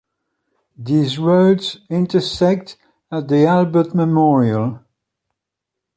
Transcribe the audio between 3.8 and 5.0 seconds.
Memorial.